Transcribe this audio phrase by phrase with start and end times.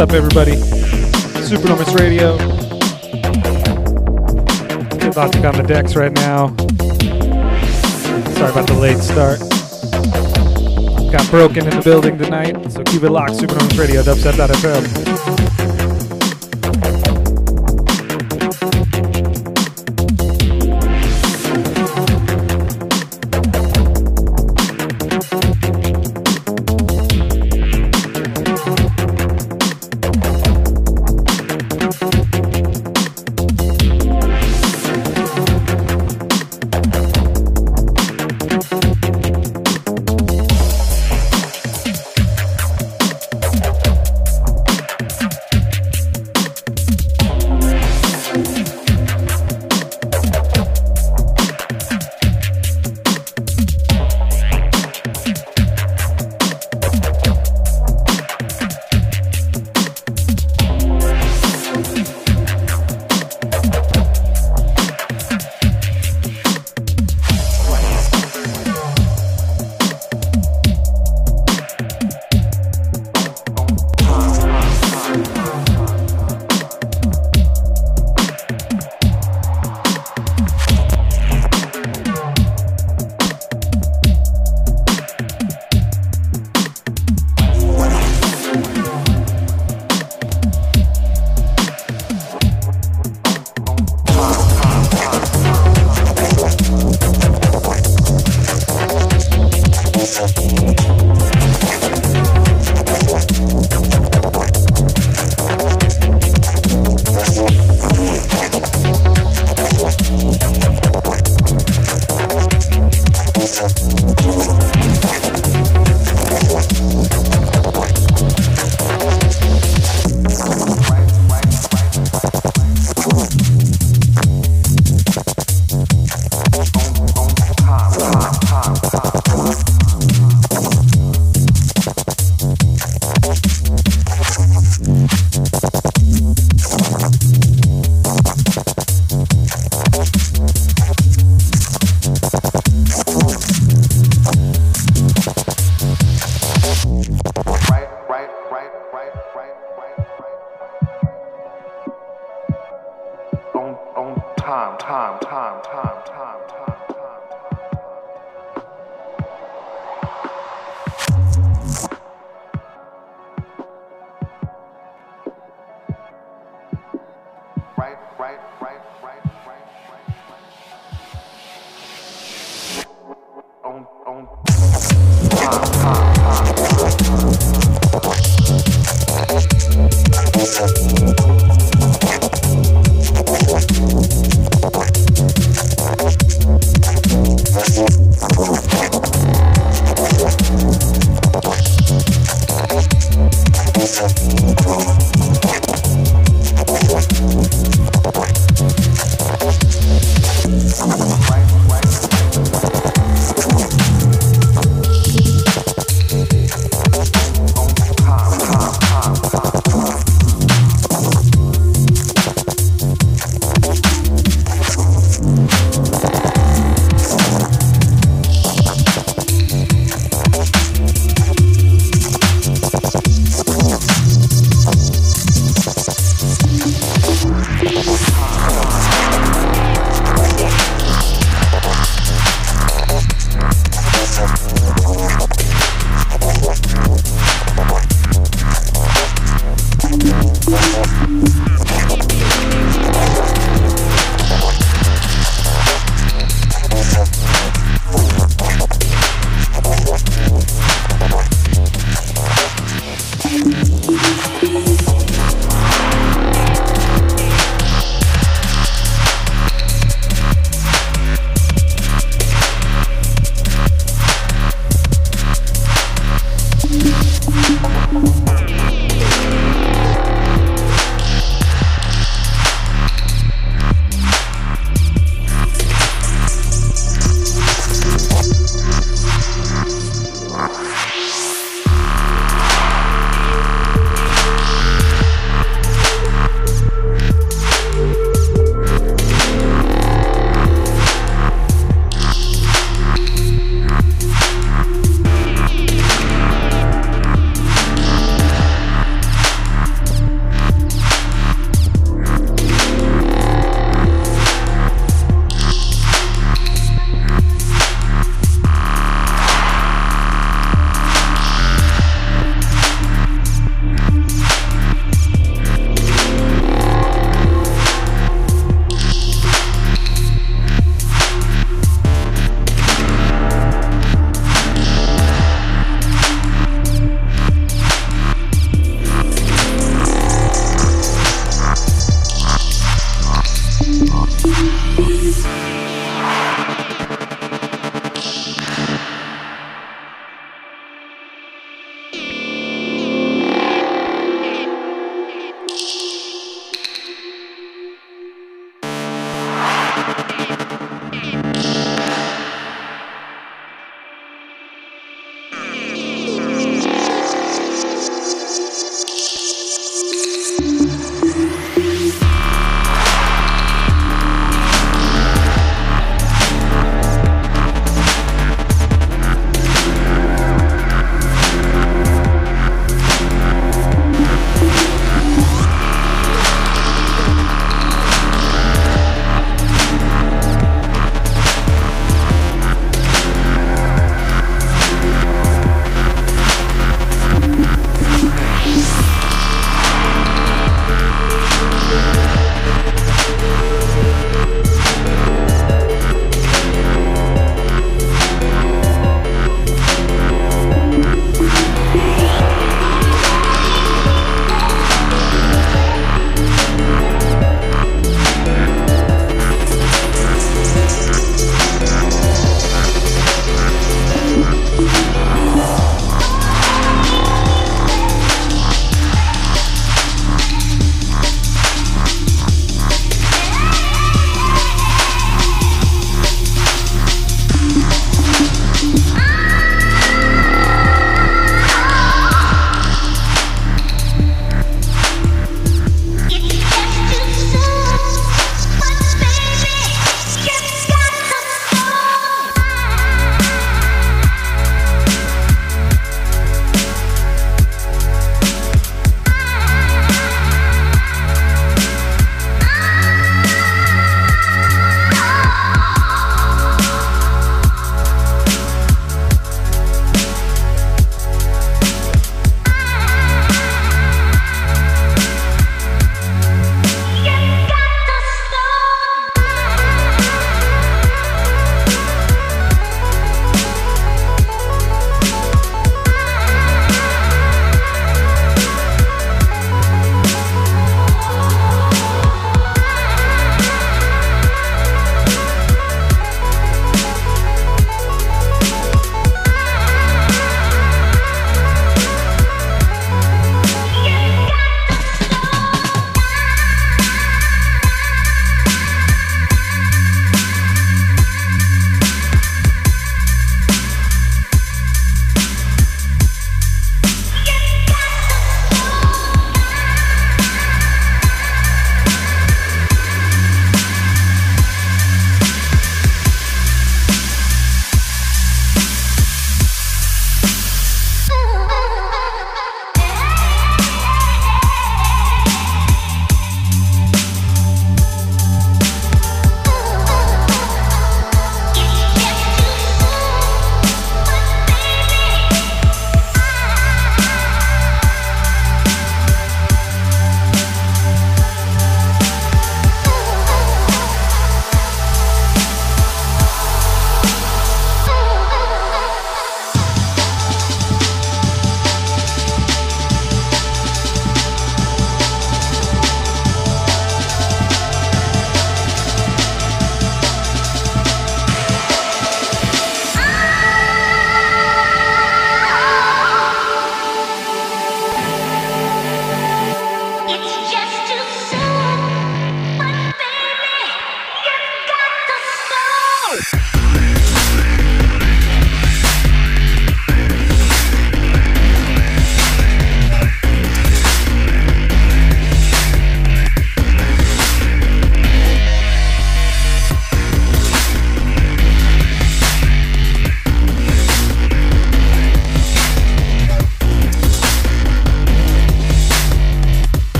[0.00, 0.56] up, everybody?
[1.42, 2.36] Supernormous Radio.
[5.14, 6.48] Logic on the decks right now.
[8.32, 9.40] Sorry about the late start.
[11.12, 13.36] Got Broke N in the building tonight, so keep it locked.
[13.36, 15.09] Supernormous Radio, dubstep.fm.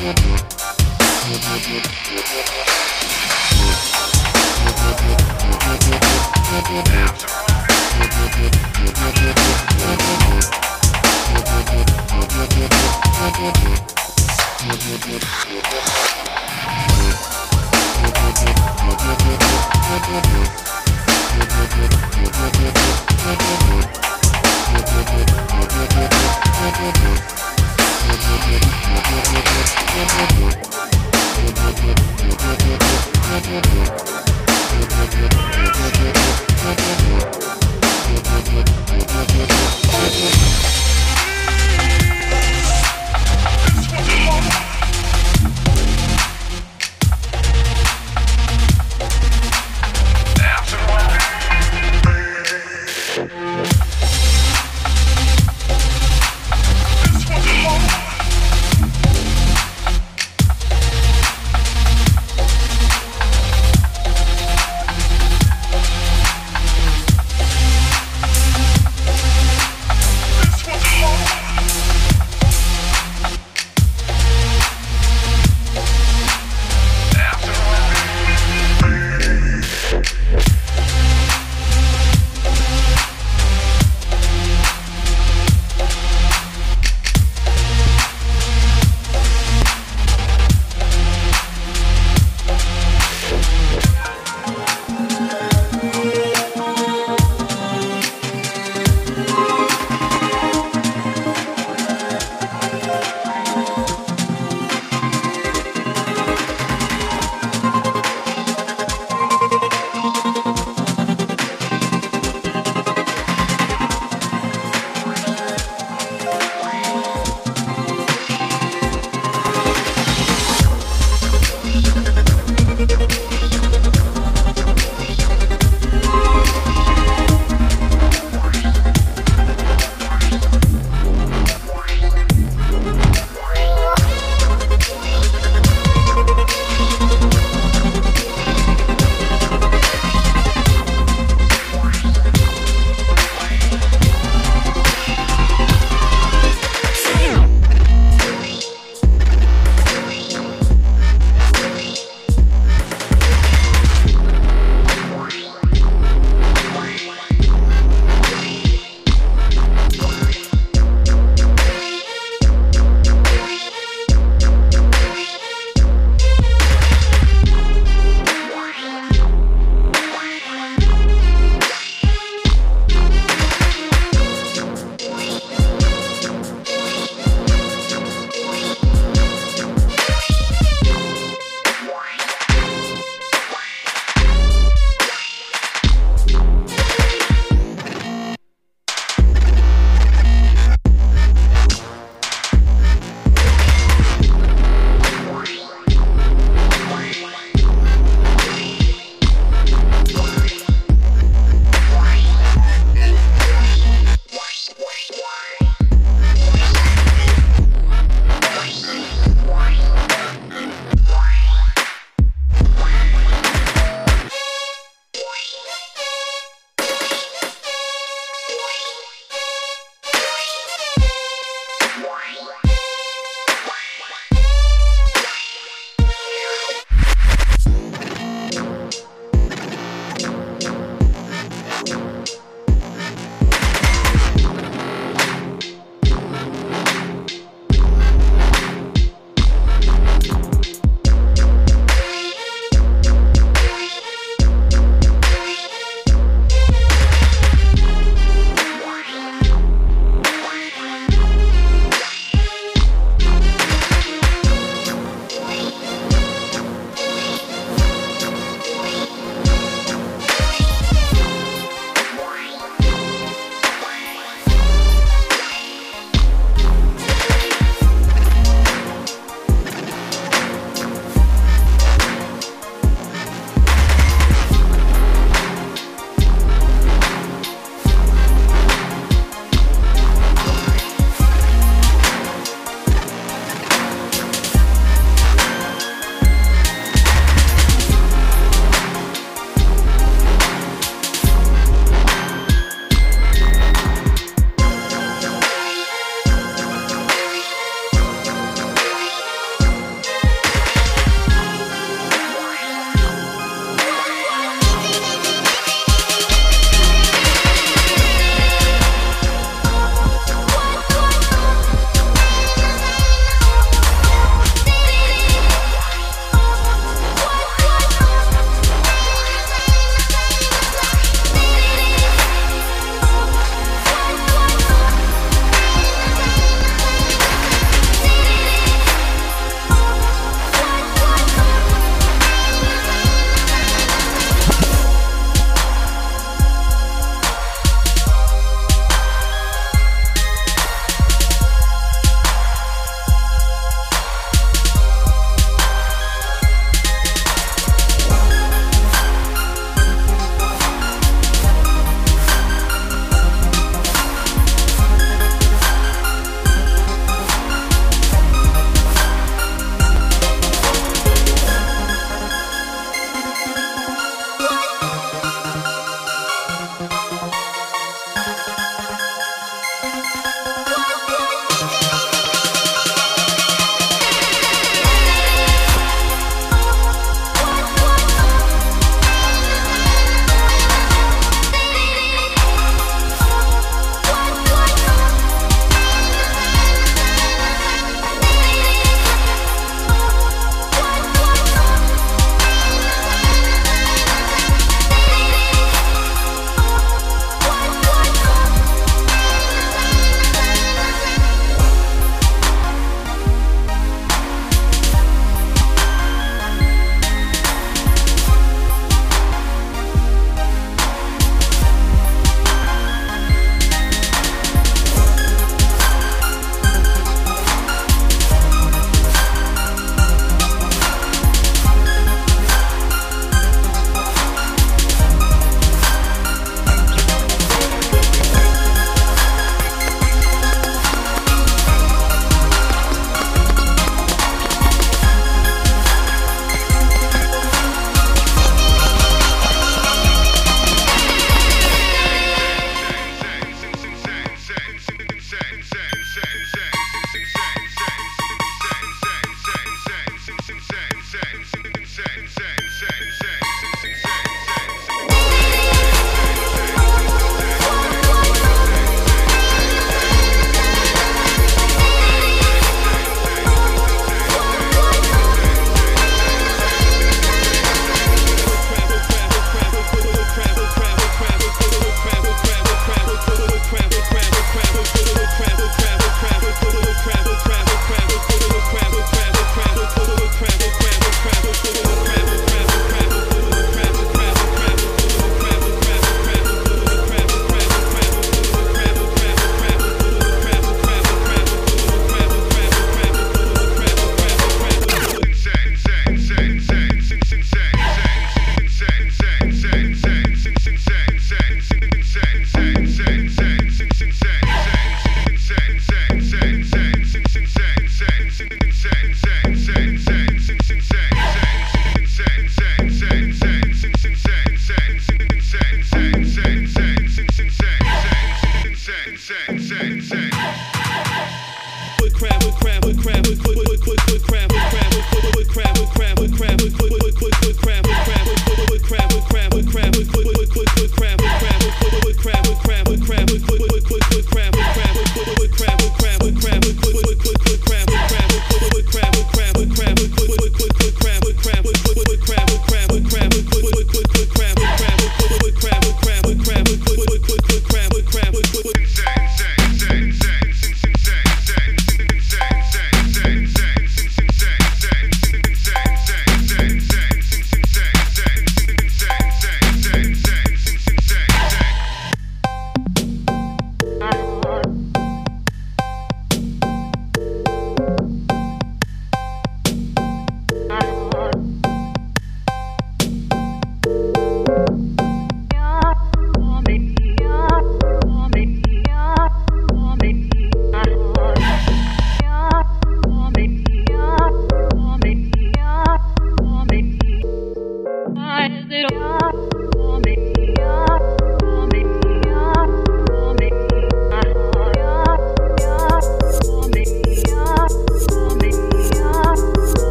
[0.00, 0.18] This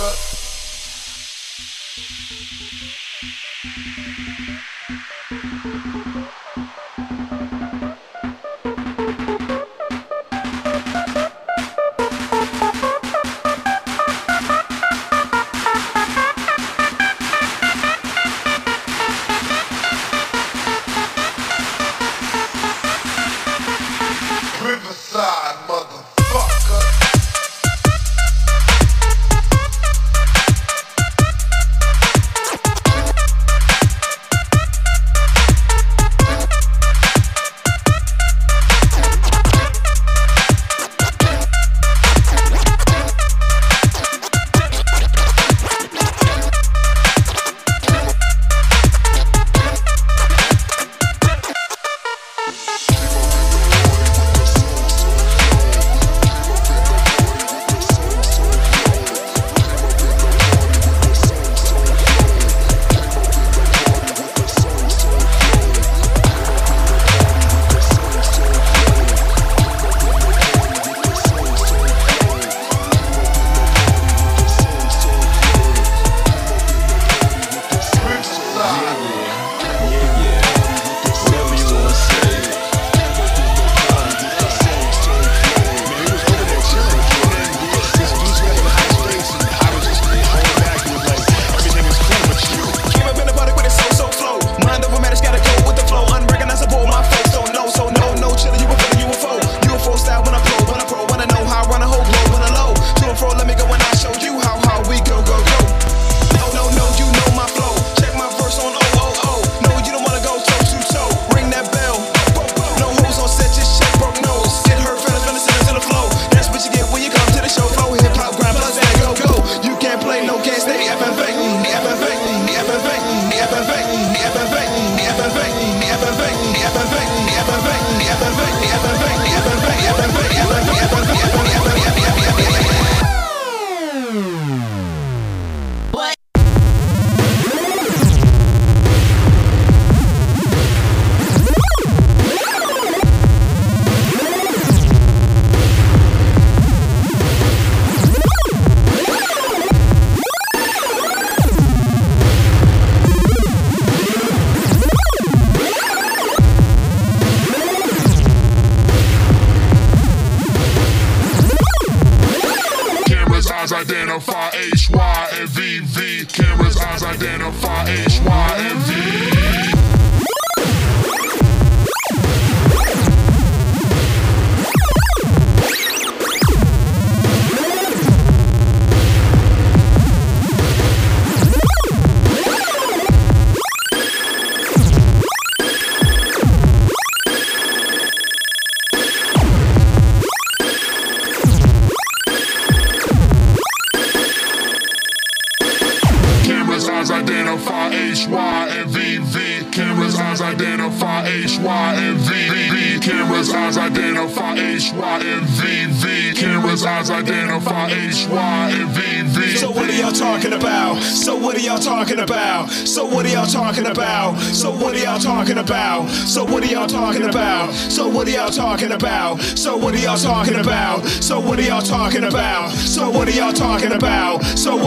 [0.00, 0.30] motherfucker.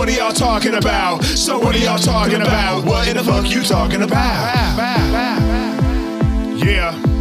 [0.03, 1.23] What are y'all talking about?
[1.23, 2.83] So what are y'all talking about?
[2.83, 4.53] What in the fuck you talking about?
[6.57, 7.12] Yeah.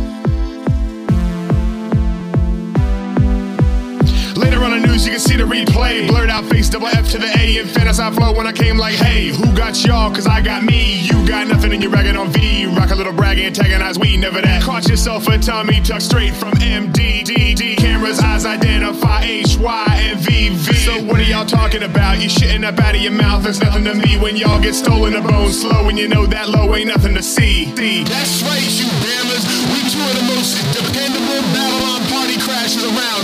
[4.92, 6.06] You can see the replay.
[6.06, 7.58] Blurred out face, double F to the A.
[7.58, 10.14] And fantasy flow when I came like, hey, who got y'all?
[10.14, 11.00] Cause I got me.
[11.00, 12.66] You got nothing and you're ragging on V.
[12.66, 14.62] Rock a little braggy, antagonize, we never that.
[14.62, 17.24] Caught yourself a Tommy tuck straight from MD.
[17.24, 17.74] D, D.
[17.74, 20.74] Cameras, eyes identify H, Y, and V, V.
[20.74, 22.20] So what are y'all talking about?
[22.20, 23.44] You shitting up out of your mouth.
[23.44, 25.88] There's nothing to me when y'all get stolen a bone slow.
[25.88, 27.72] And you know that low ain't nothing to see.
[27.74, 28.04] D.
[28.04, 29.44] That's right, you damners.
[29.72, 31.21] We two of the most dependable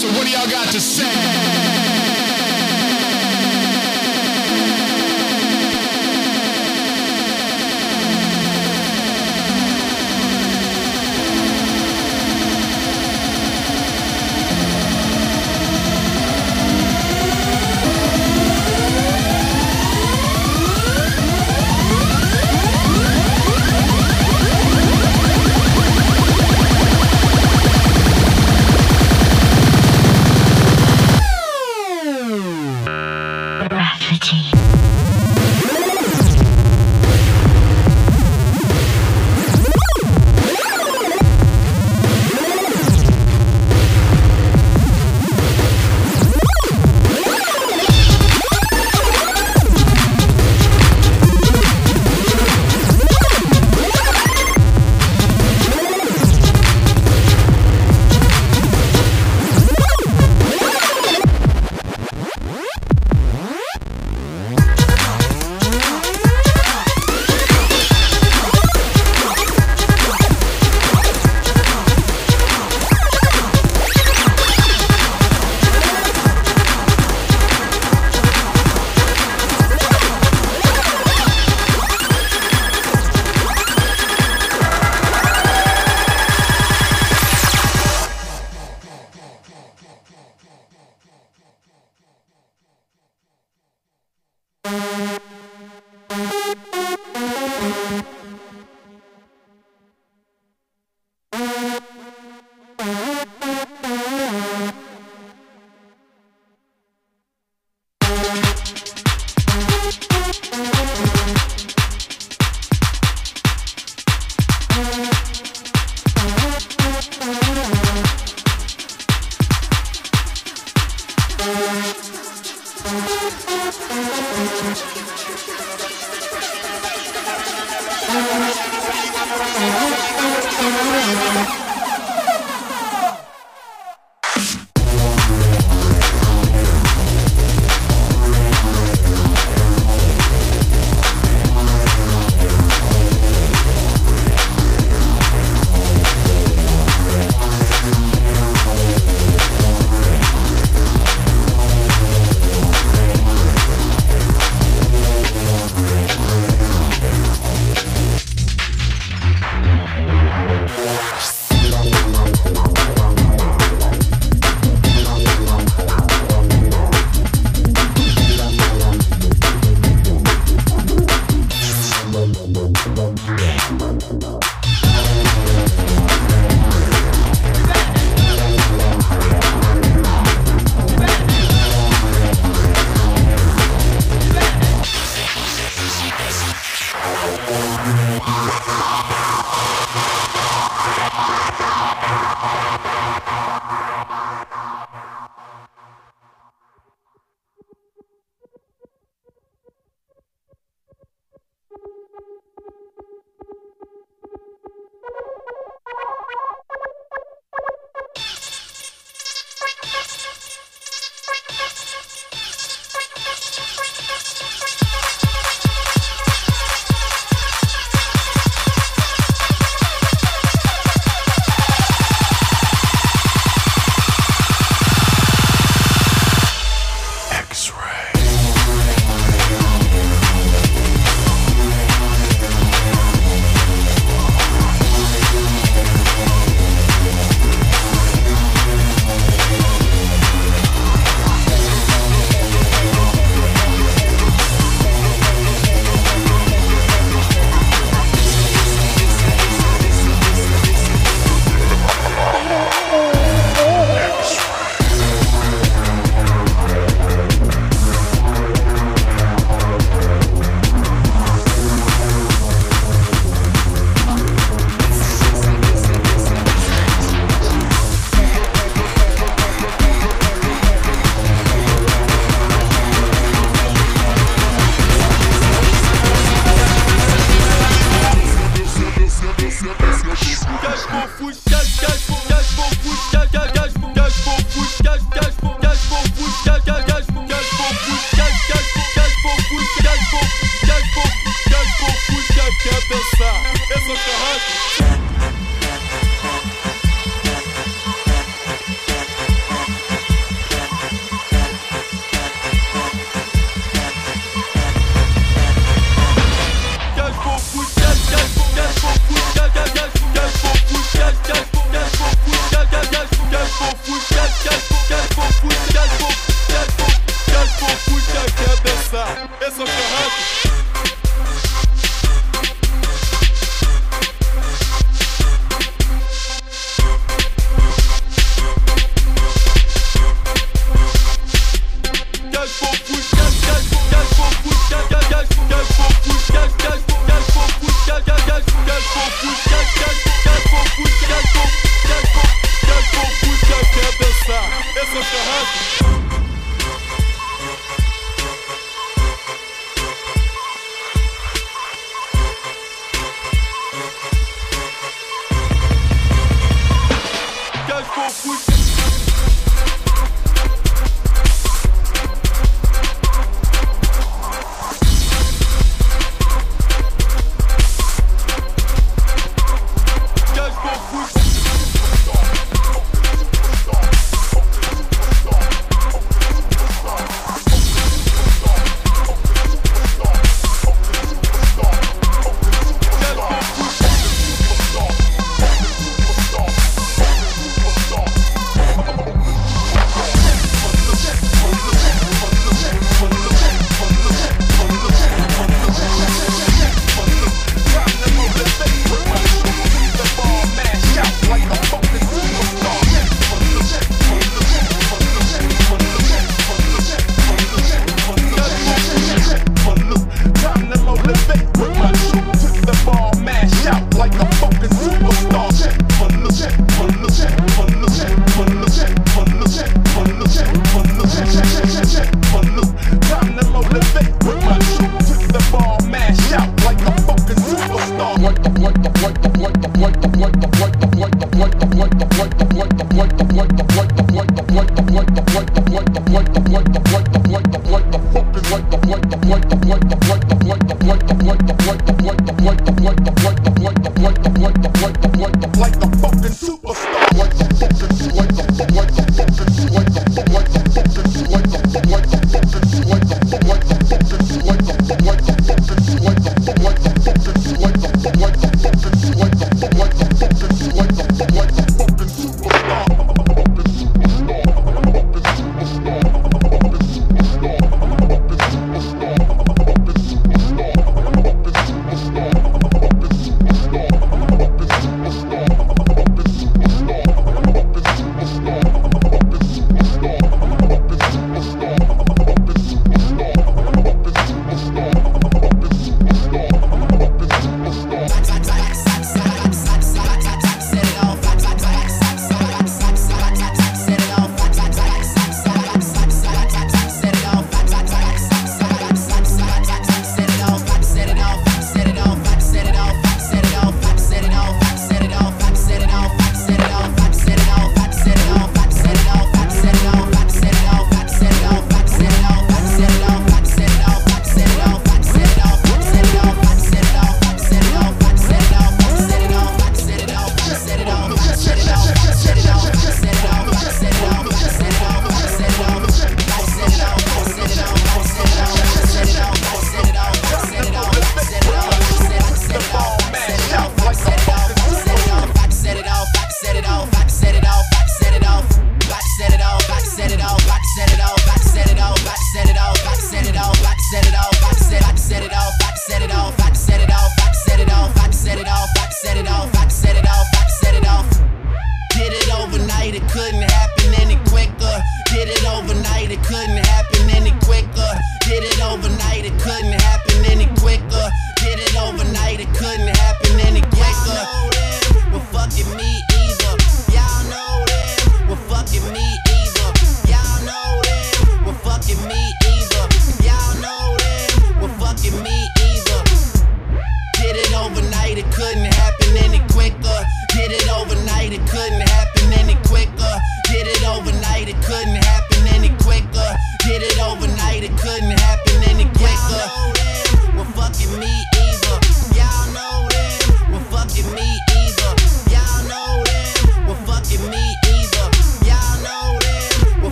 [0.00, 1.79] So what do y'all got to say?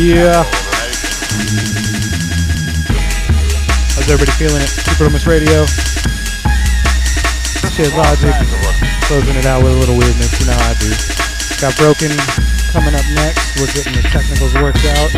[0.00, 0.48] Yeah.
[3.92, 4.72] How's everybody feeling it?
[4.72, 5.66] Supernormous Radio.
[7.68, 8.32] Shit, Logic.
[9.04, 10.40] Closing it out with a little weirdness.
[10.40, 10.88] You know how I do.
[11.60, 12.16] Got Broke N
[12.72, 13.60] coming up next.
[13.60, 15.12] We're getting the technicals worked out.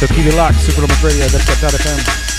[0.00, 2.33] So keep it locked, Supernormous Radio, that's FM.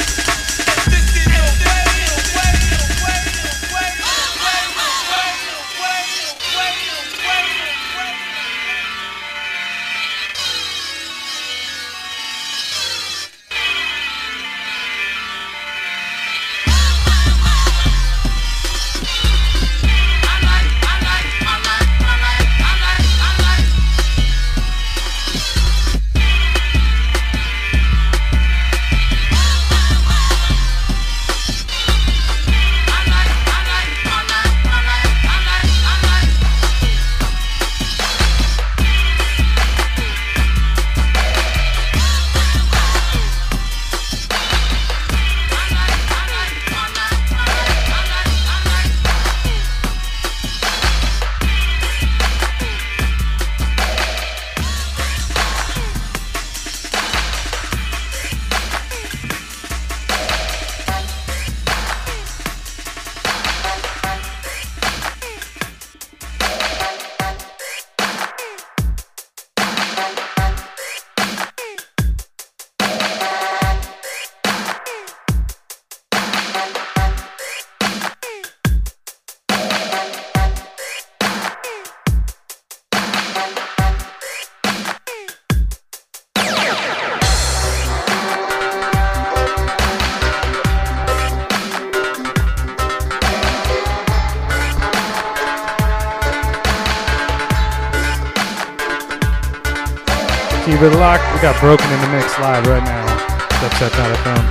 [101.46, 103.06] Got Broke N in the Mix live right now.
[103.62, 104.44] Dubstep.fm.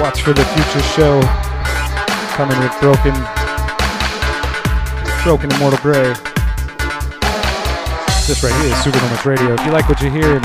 [0.00, 1.20] Watch for the future show
[2.32, 3.12] coming with Broke N.
[5.24, 6.14] Broken Immortal Grey.
[8.24, 9.52] This right here is Supernormous Radio.
[9.52, 10.36] If you like what you hear,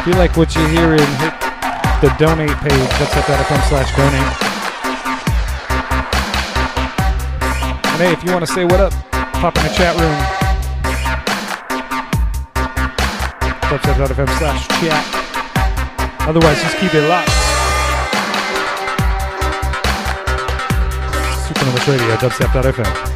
[0.00, 1.34] if you like what you're hearing, hit
[2.00, 2.88] the donate page.
[2.96, 4.43] That's at slash donate.
[7.94, 8.92] And hey, if you want to say what up,
[9.34, 10.10] pop in the chat room.
[13.70, 16.28] Dubstep.fm slash chat.
[16.28, 17.30] Otherwise, just keep it locked.
[21.46, 23.13] Supernormous Radio, dubstep.fm.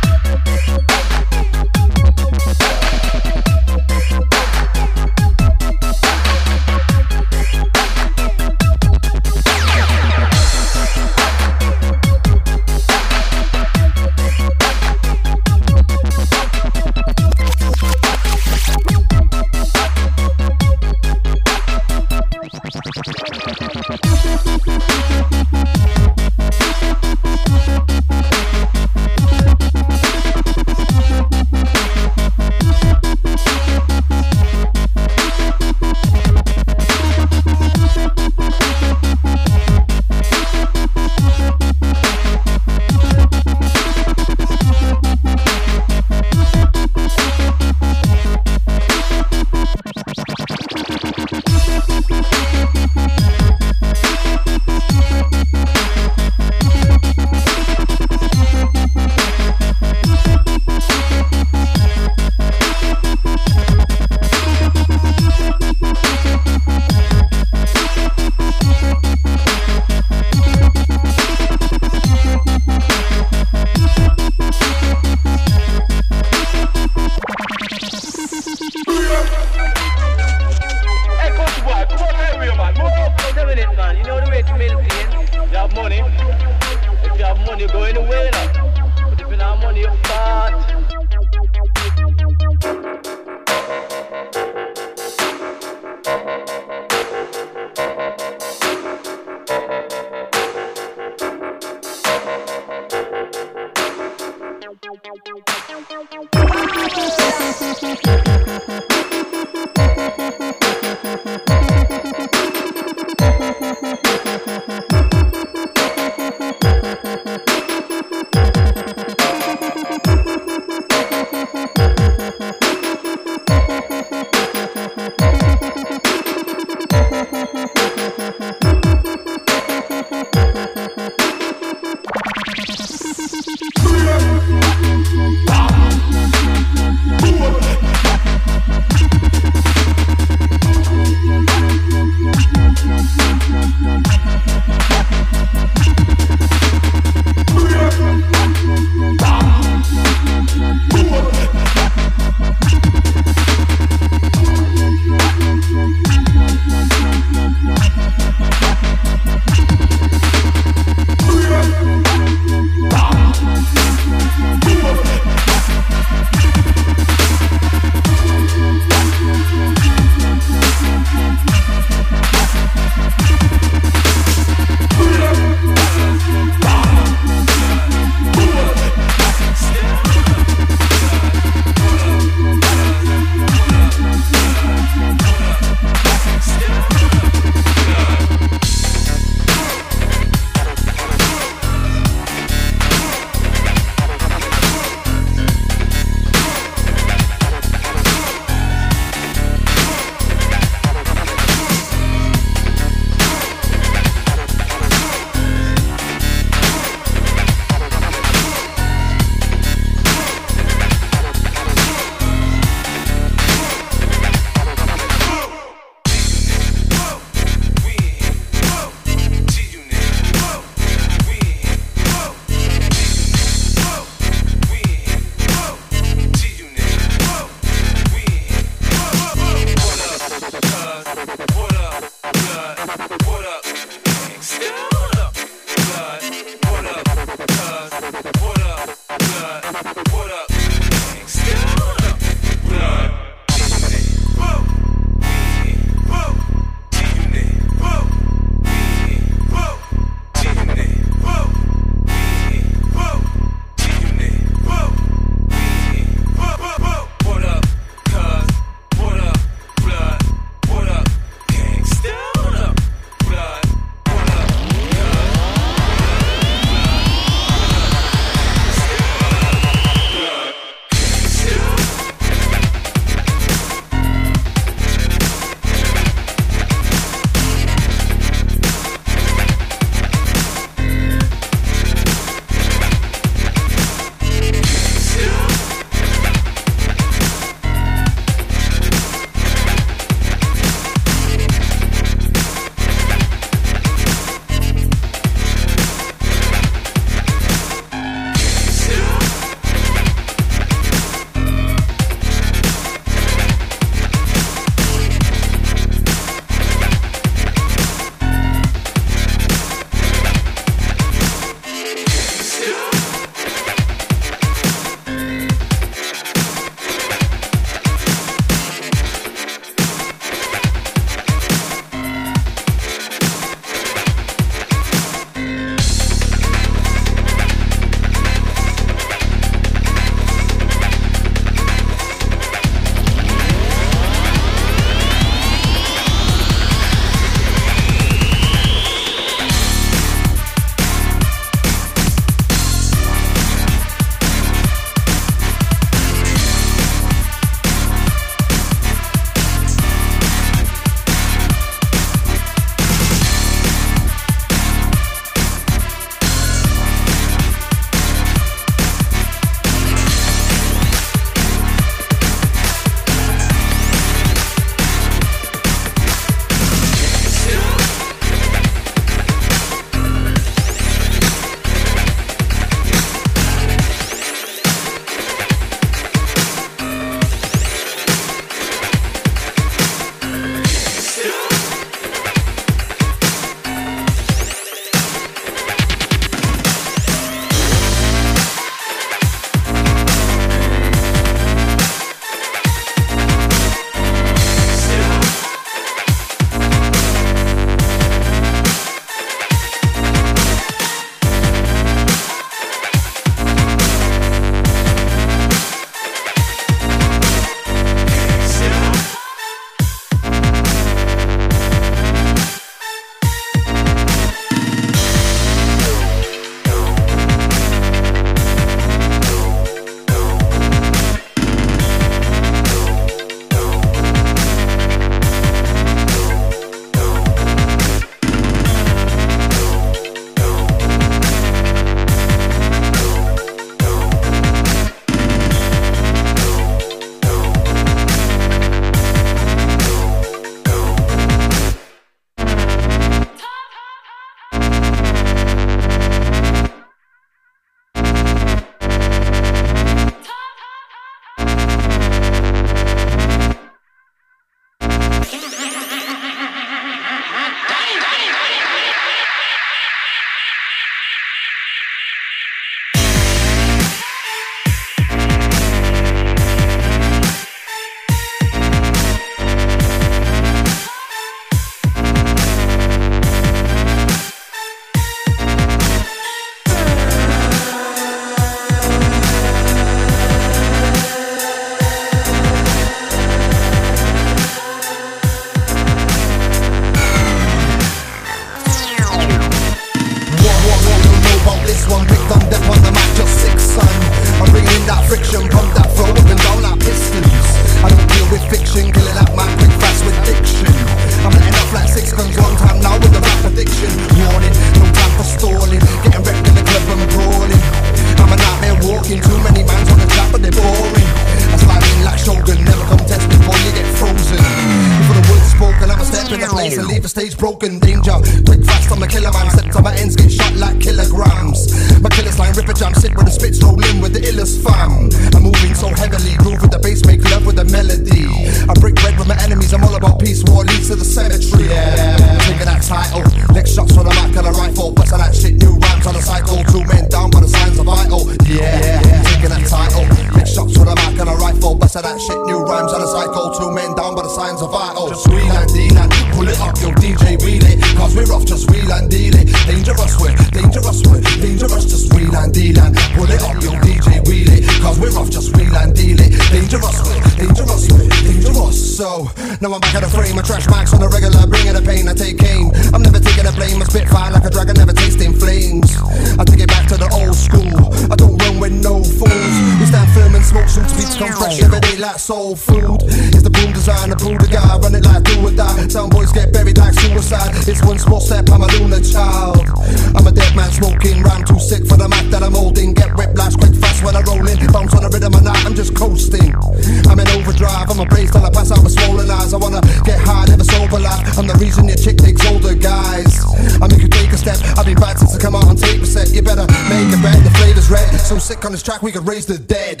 [592.00, 593.44] chick takes older guys.
[593.80, 594.56] I make you take a step.
[594.76, 596.32] I'll be back since I come out and take a set.
[596.32, 597.44] You better make it bet.
[597.44, 598.08] The flavor's red.
[598.16, 600.00] So sick on this track, we could raise the dead.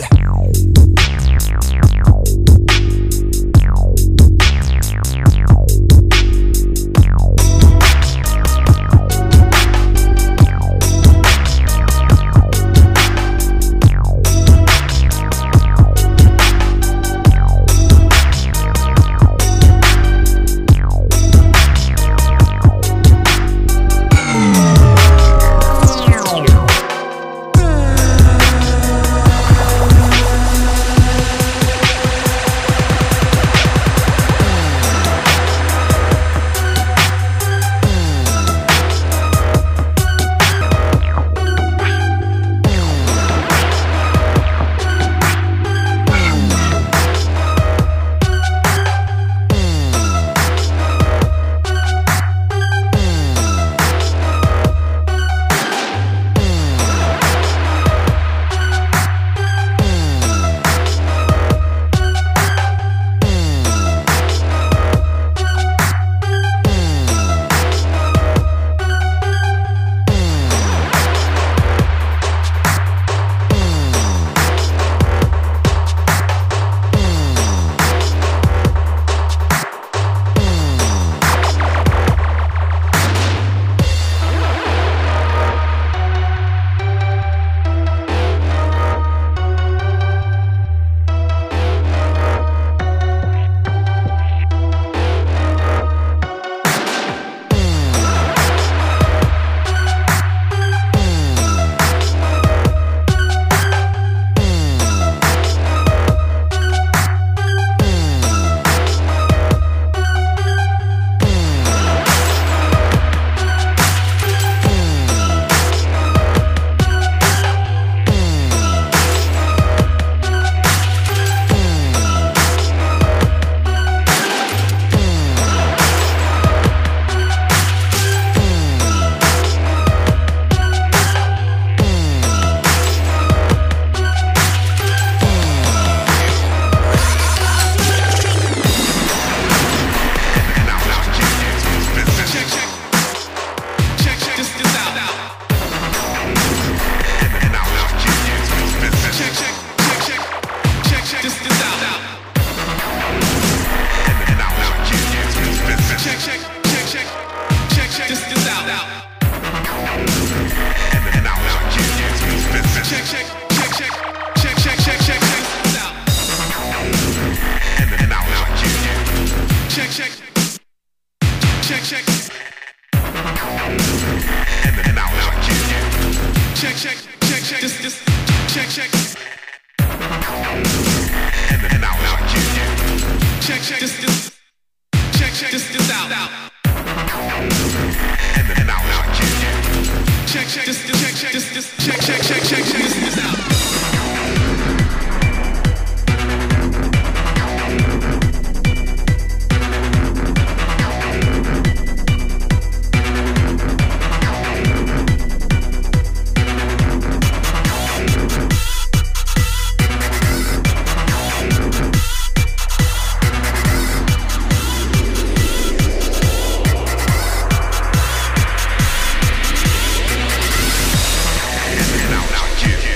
[222.60, 222.89] Q.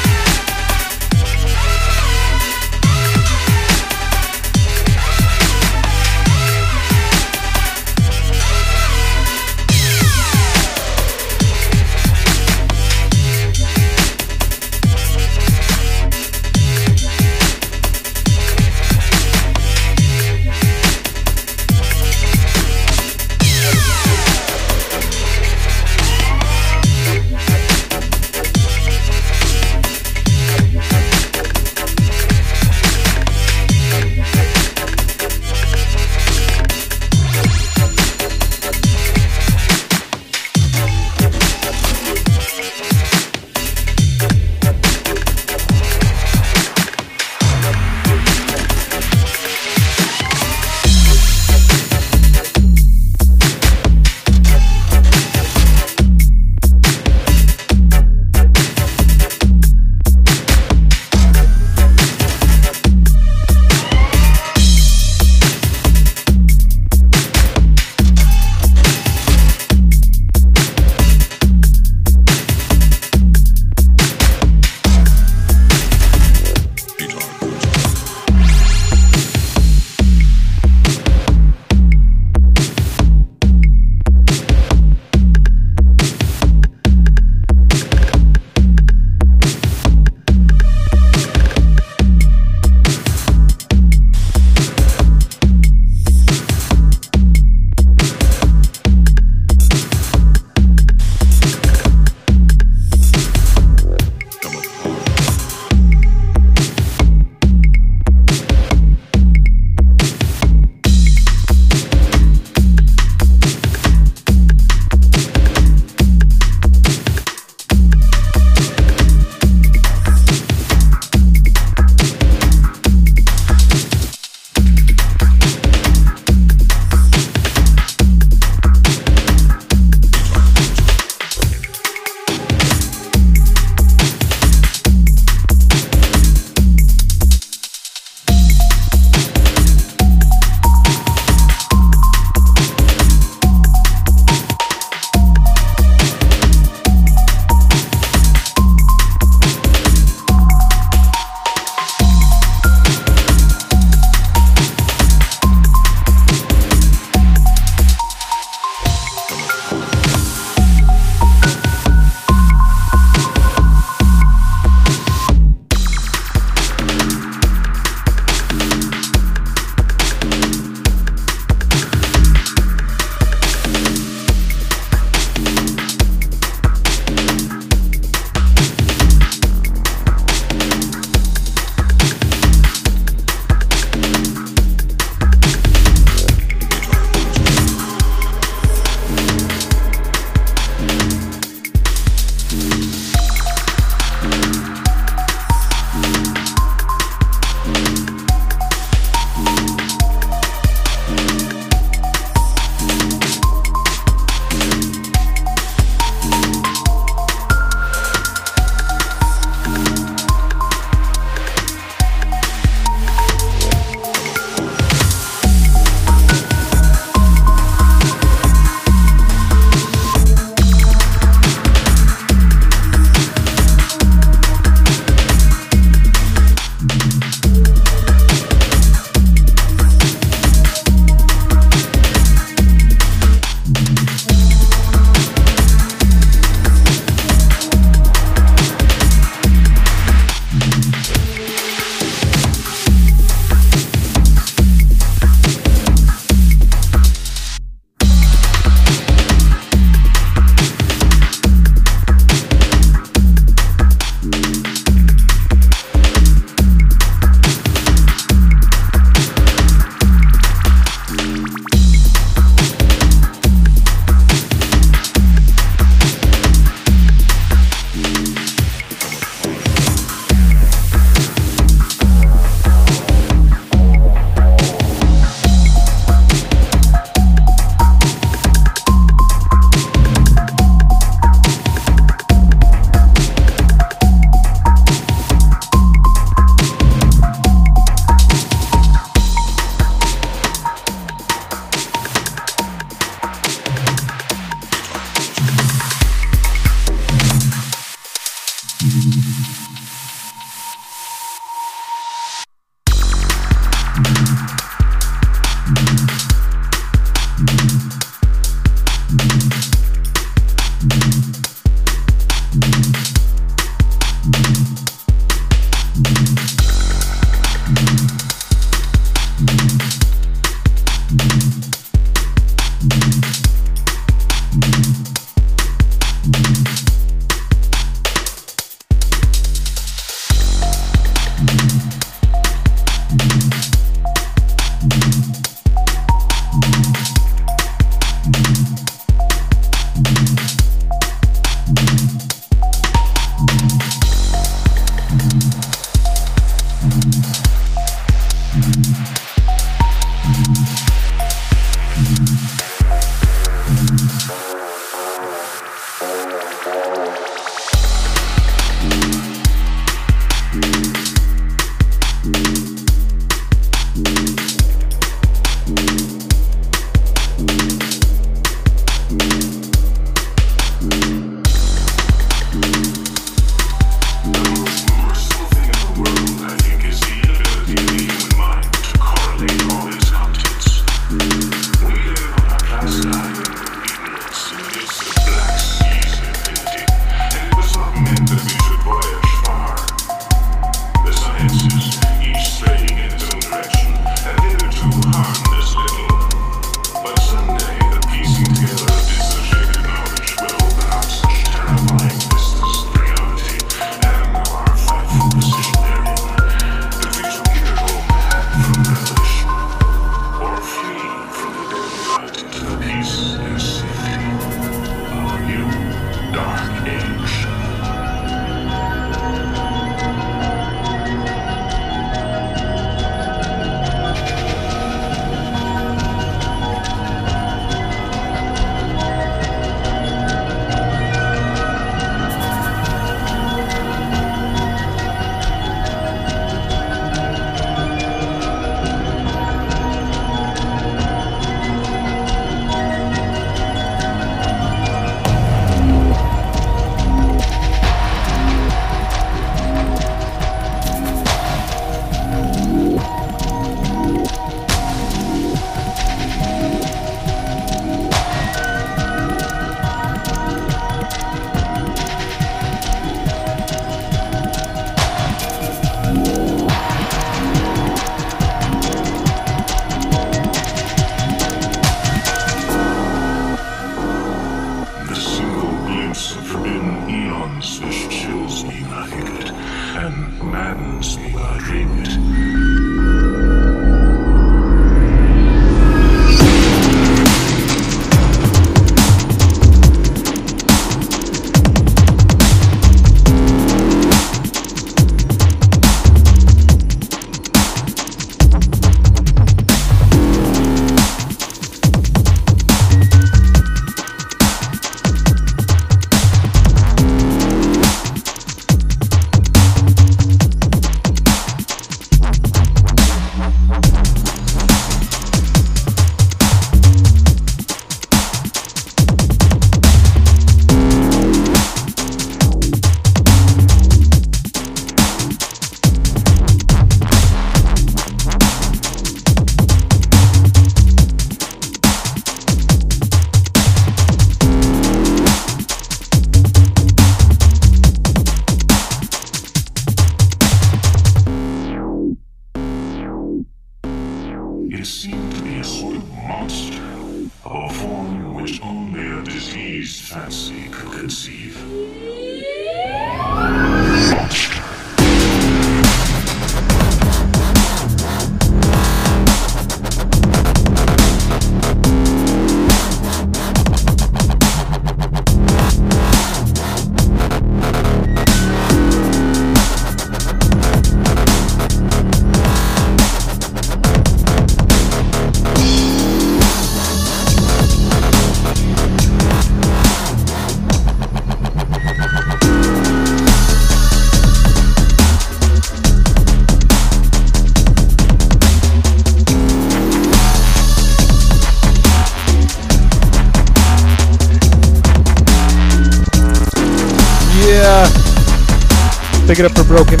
[599.36, 600.00] Pick it up for Broke N.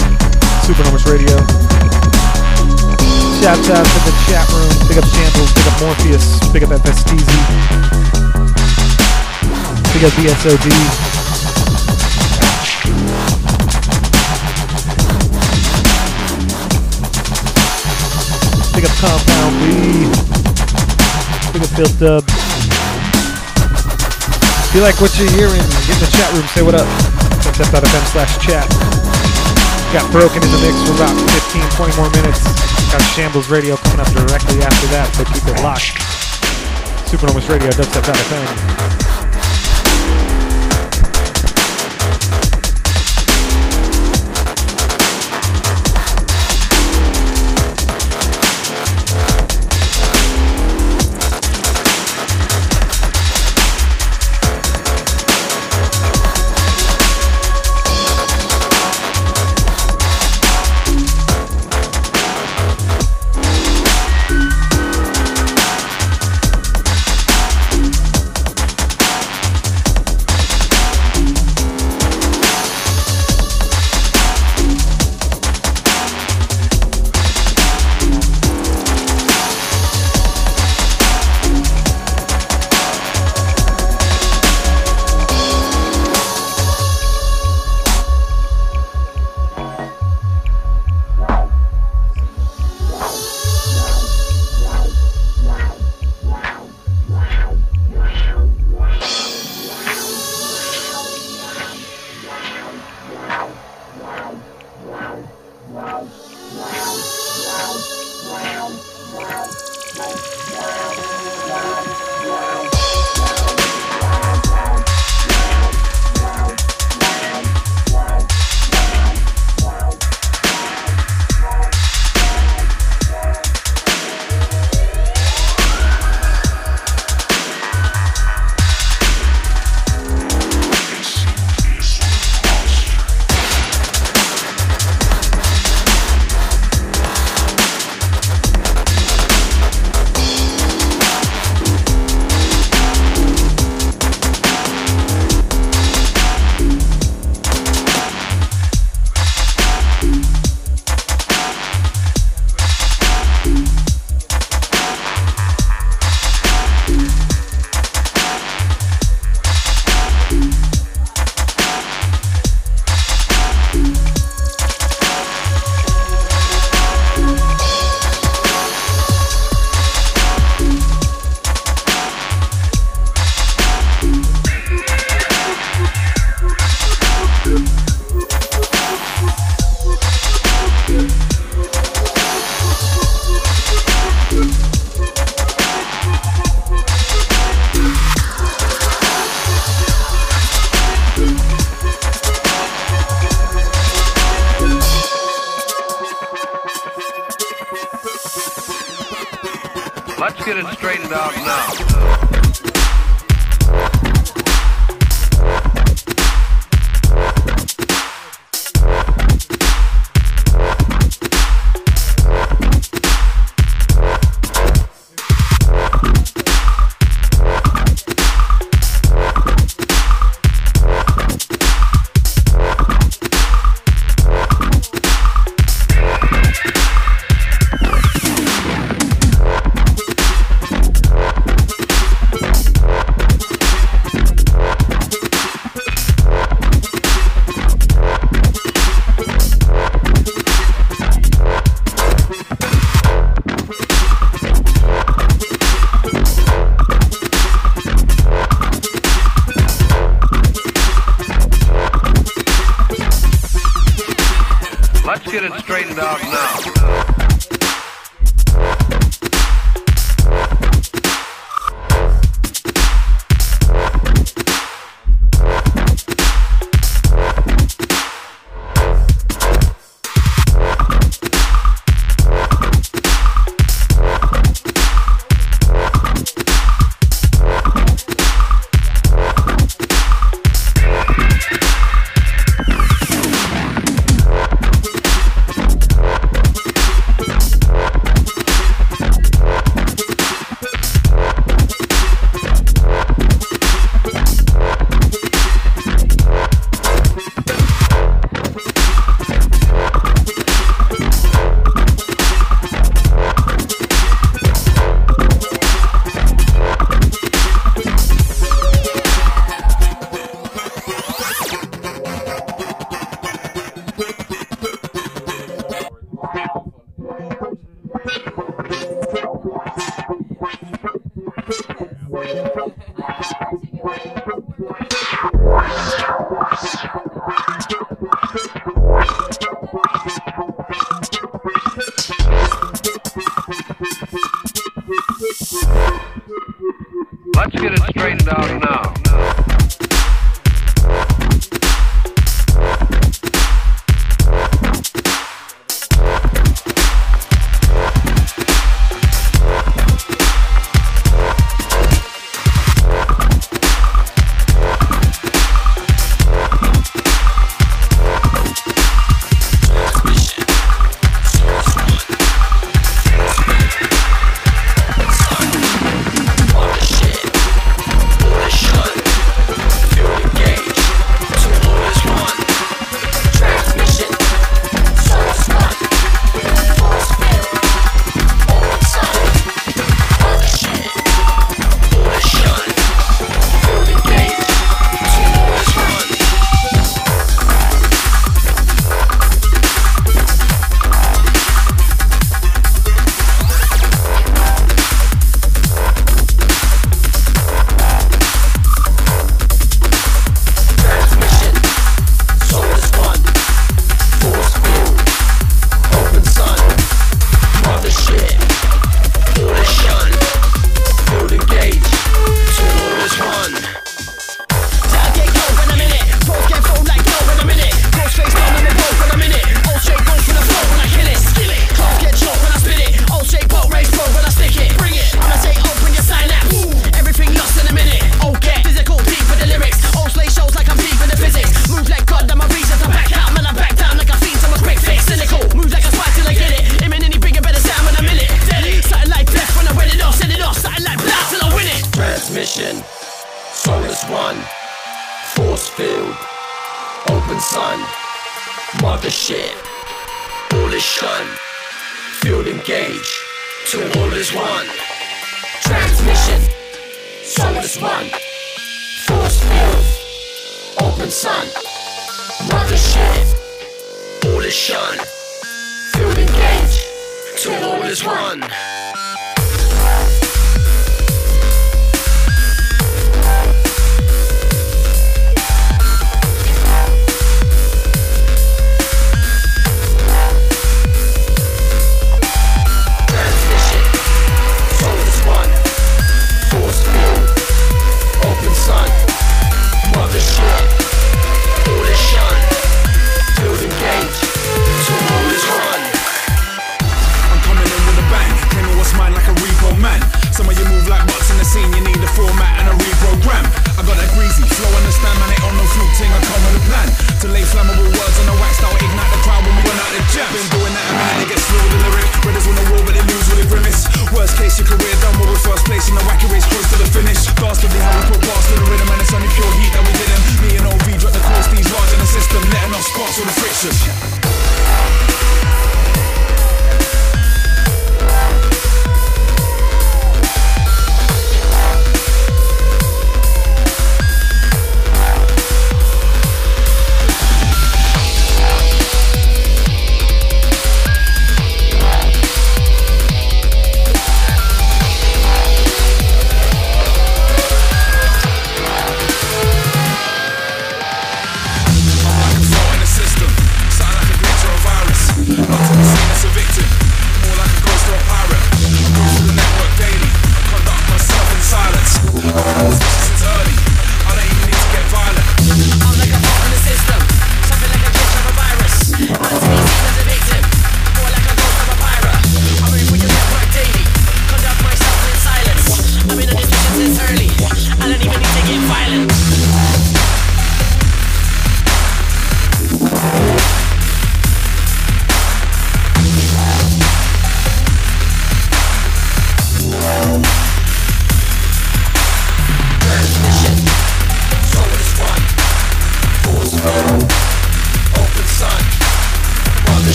[0.64, 1.36] Supernormous Radio.
[3.36, 4.72] Shouts out to the chat room.
[4.88, 5.52] Big up Shambles.
[5.52, 6.40] Big up Morpheus.
[6.54, 7.28] Big up FSTZ.
[9.92, 10.72] Big up BSOD.
[18.72, 20.08] Big up Compound B.
[21.52, 22.24] Big up Phil Dub.
[24.64, 26.88] If you like what you're hearing, get in the chat room, say what up.
[27.52, 28.95] FM slash chat.
[29.92, 31.14] Got Broke N in the mix for about
[31.52, 32.42] 15, 20 more minutes.
[32.92, 36.02] Got Shambles Radio coming up directly after that, so keep it locked.
[37.08, 39.05] Supernormous Radio, dubstep.fm.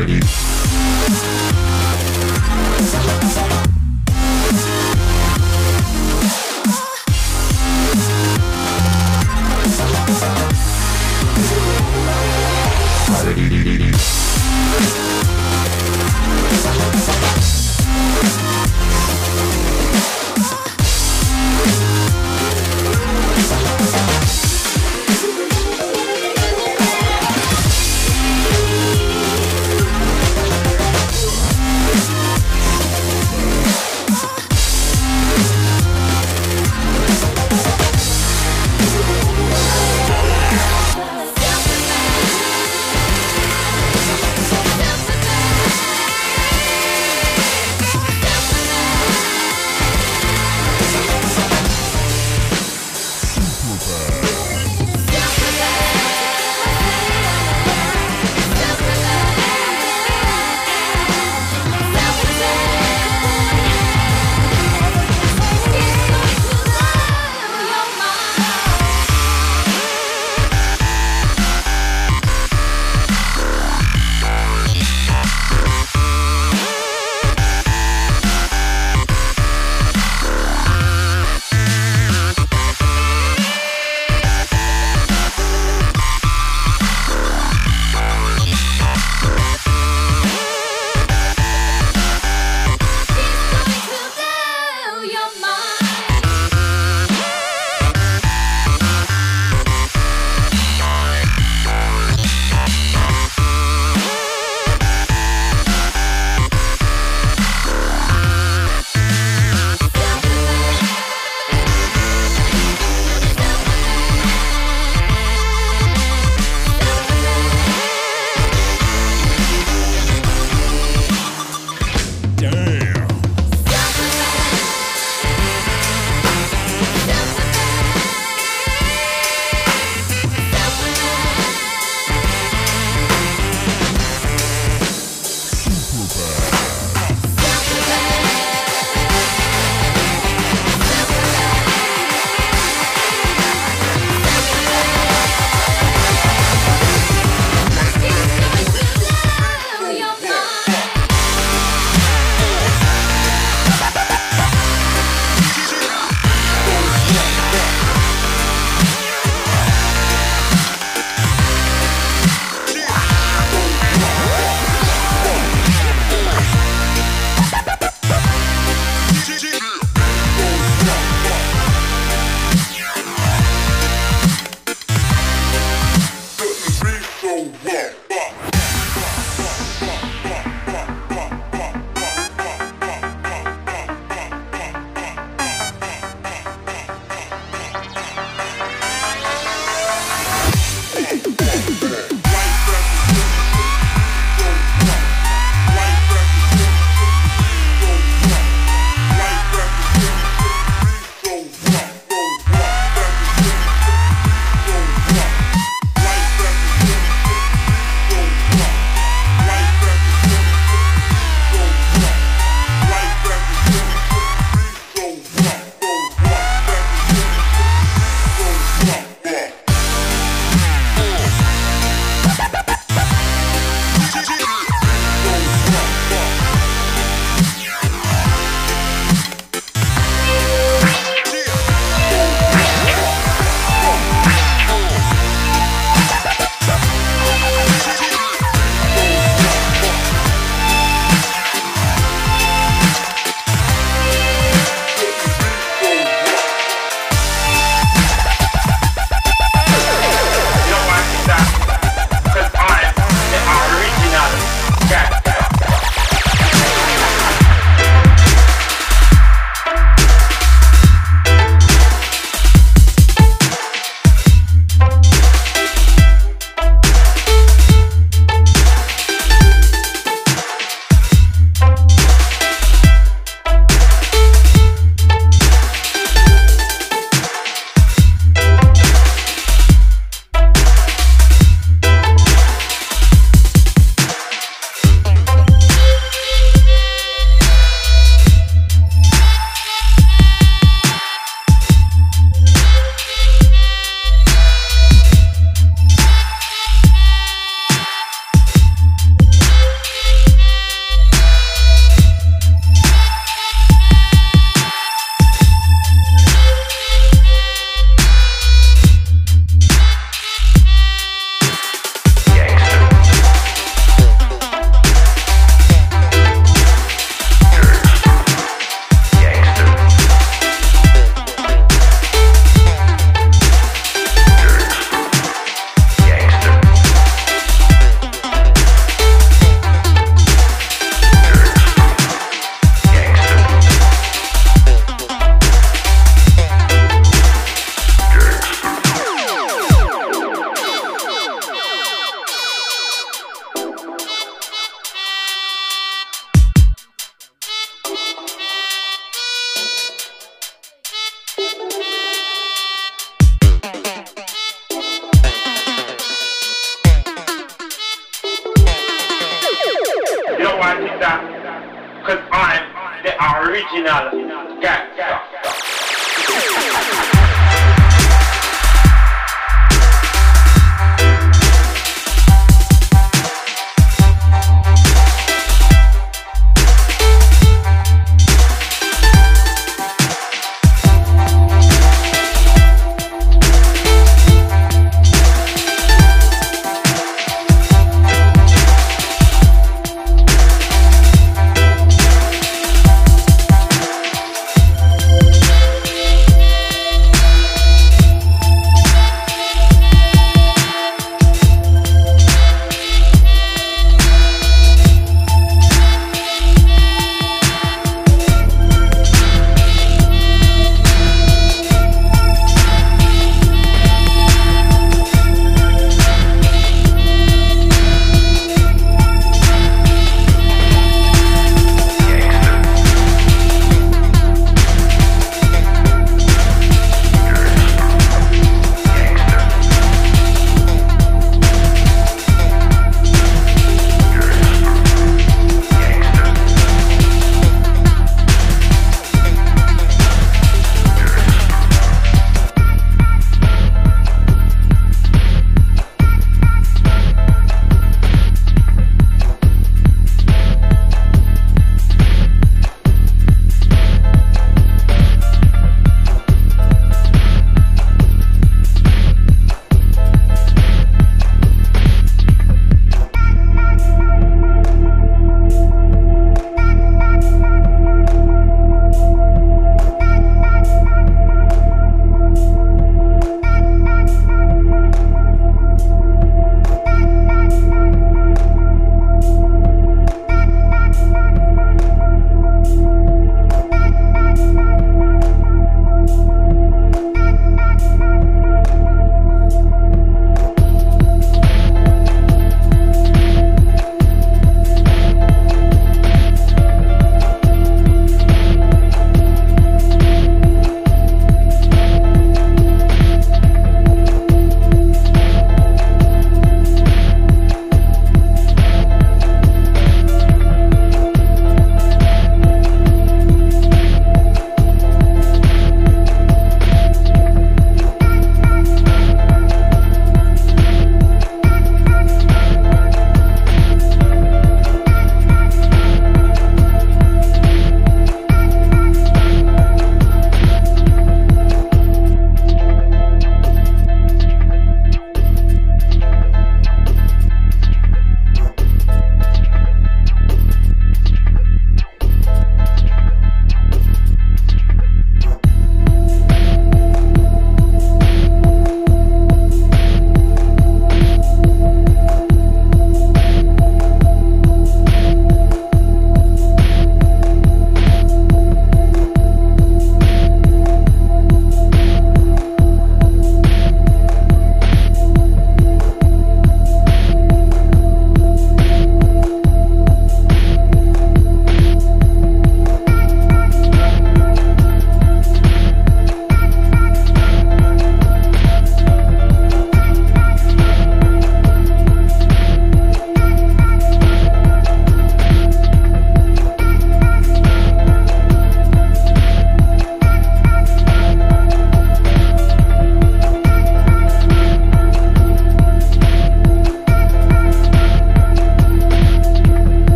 [0.00, 0.39] Ready.